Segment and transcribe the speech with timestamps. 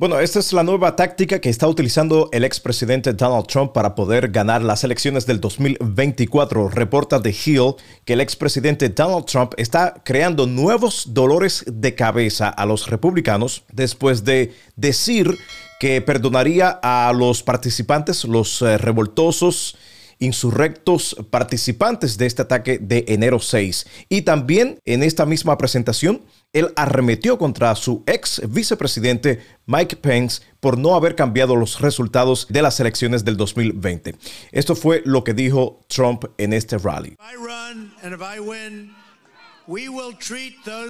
[0.00, 4.28] Bueno, esta es la nueva táctica que está utilizando el expresidente Donald Trump para poder
[4.28, 6.68] ganar las elecciones del 2024.
[6.68, 7.74] Reporta The Hill
[8.04, 14.22] que el expresidente Donald Trump está creando nuevos dolores de cabeza a los republicanos después
[14.22, 15.36] de decir
[15.80, 19.76] que perdonaría a los participantes, los eh, revoltosos,
[20.18, 23.86] insurrectos participantes de este ataque de enero 6.
[24.08, 30.78] Y también en esta misma presentación, él arremetió contra su ex vicepresidente Mike Pence por
[30.78, 34.16] no haber cambiado los resultados de las elecciones del 2020.
[34.52, 37.16] Esto fue lo que dijo Trump en este rally.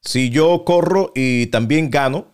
[0.00, 2.28] Si yo corro y también gano,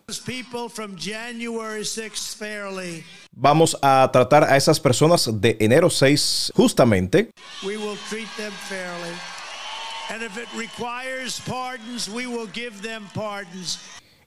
[3.31, 7.31] vamos a tratar a esas personas de enero 6 justamente.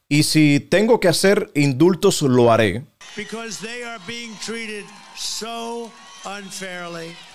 [0.08, 2.82] Y si tengo que hacer indultos, lo haré.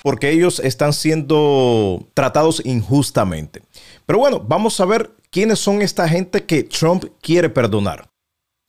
[0.04, 3.62] Porque ellos están siendo tratados injustamente.
[4.06, 8.10] Pero bueno, vamos a ver quiénes son esta gente que Trump quiere perdonar.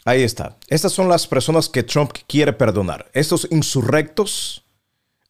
[0.05, 0.57] Ahí está.
[0.69, 3.11] Estas son las personas que Trump quiere perdonar.
[3.13, 4.65] Estos insurrectos,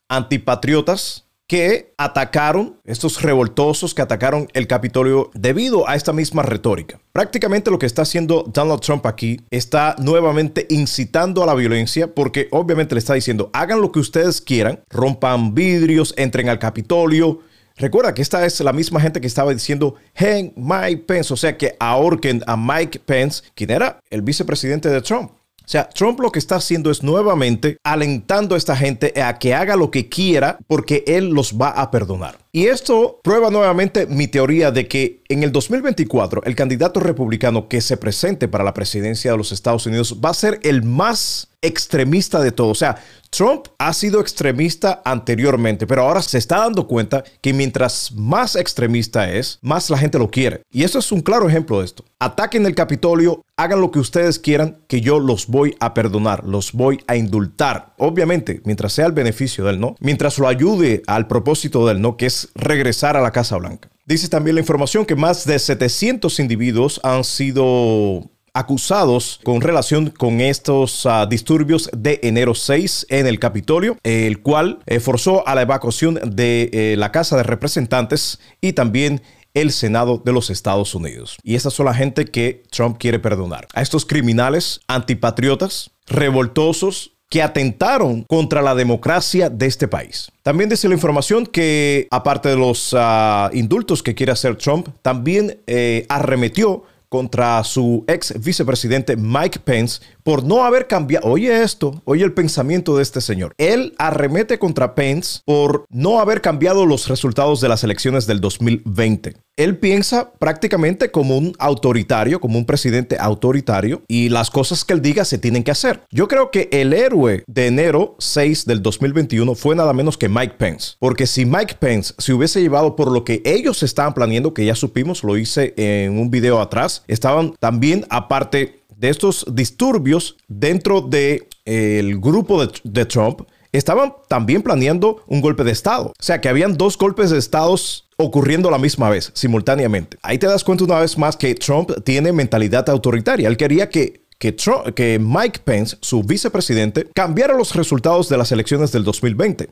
[0.08, 7.00] antipatriotas, que atacaron, estos revoltosos que atacaron el Capitolio debido a esta misma retórica.
[7.16, 12.46] Prácticamente lo que está haciendo Donald Trump aquí está nuevamente incitando a la violencia porque
[12.50, 17.40] obviamente le está diciendo, hagan lo que ustedes quieran, rompan vidrios, entren al Capitolio.
[17.76, 21.56] Recuerda que esta es la misma gente que estaba diciendo, hey, Mike Pence, o sea
[21.56, 25.30] que ahorquen a Mike Pence, quien era el vicepresidente de Trump.
[25.30, 29.54] O sea, Trump lo que está haciendo es nuevamente alentando a esta gente a que
[29.54, 32.36] haga lo que quiera porque él los va a perdonar.
[32.56, 37.82] Y esto prueba nuevamente mi teoría de que en el 2024 el candidato republicano que
[37.82, 42.40] se presente para la presidencia de los Estados Unidos va a ser el más extremista
[42.40, 42.68] de todo.
[42.68, 42.96] O sea,
[43.30, 49.30] Trump ha sido extremista anteriormente, pero ahora se está dando cuenta que mientras más extremista
[49.30, 50.62] es, más la gente lo quiere.
[50.70, 52.04] Y eso es un claro ejemplo de esto.
[52.18, 56.72] Ataquen el Capitolio, hagan lo que ustedes quieran, que yo los voy a perdonar, los
[56.72, 57.94] voy a indultar.
[57.98, 62.26] Obviamente, mientras sea el beneficio del no, mientras lo ayude al propósito del no, que
[62.26, 63.88] es regresar a la Casa Blanca.
[64.04, 70.40] Dice también la información que más de 700 individuos han sido acusados con relación con
[70.40, 75.62] estos ah, disturbios de enero 6 en el Capitolio, el cual eh, forzó a la
[75.62, 79.20] evacuación de eh, la Casa de Representantes y también
[79.52, 81.36] el Senado de los Estados Unidos.
[81.42, 83.66] Y esa son la gente que Trump quiere perdonar.
[83.74, 90.30] A estos criminales antipatriotas, revoltosos, que atentaron contra la democracia de este país.
[90.42, 95.58] También dice la información que, aparte de los ah, indultos que quiere hacer Trump, también
[95.66, 101.28] eh, arremetió contra su ex vicepresidente Mike Pence por no haber cambiado.
[101.28, 103.54] Oye esto, oye el pensamiento de este señor.
[103.58, 109.34] Él arremete contra Pence por no haber cambiado los resultados de las elecciones del 2020.
[109.56, 115.00] Él piensa prácticamente como un autoritario, como un presidente autoritario y las cosas que él
[115.00, 116.02] diga se tienen que hacer.
[116.10, 120.56] Yo creo que el héroe de enero 6 del 2021 fue nada menos que Mike
[120.58, 124.66] Pence, porque si Mike Pence se hubiese llevado por lo que ellos estaban planeando, que
[124.66, 131.00] ya supimos, lo hice en un video atrás, estaban también aparte de estos disturbios dentro
[131.00, 133.42] del el grupo de, de Trump,
[133.72, 136.08] estaban también planeando un golpe de Estado.
[136.08, 137.74] O sea, que habían dos golpes de Estado
[138.16, 140.16] ocurriendo a la misma vez, simultáneamente.
[140.22, 143.48] Ahí te das cuenta una vez más que Trump tiene mentalidad autoritaria.
[143.48, 144.54] Él quería que que,
[144.94, 149.70] que, Mike Pence, su vicepresidente, cambiara los resultados de las elecciones del 2020.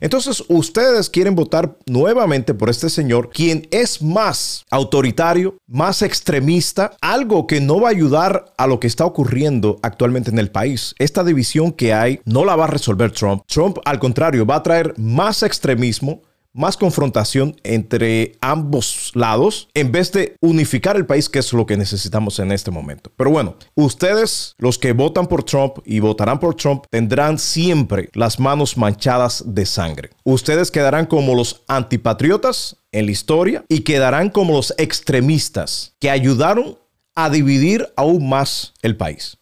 [0.00, 7.46] Entonces, ustedes quieren votar nuevamente por este señor, quien es más autoritario, más extremista, algo
[7.46, 10.94] que no va a ayudar a lo que está ocurriendo actualmente en el país.
[10.98, 13.42] Esta división que hay no la va a resolver Trump.
[13.46, 16.22] Trump, al contrario, va a traer más extremismo
[16.54, 21.76] más confrontación entre ambos lados en vez de unificar el país, que es lo que
[21.76, 23.10] necesitamos en este momento.
[23.16, 28.40] Pero bueno, ustedes, los que votan por Trump y votarán por Trump, tendrán siempre las
[28.40, 30.10] manos manchadas de sangre.
[30.22, 36.78] Ustedes quedarán como los antipatriotas en la historia y quedarán como los extremistas que ayudaron
[37.16, 39.38] a dividir aún más el país.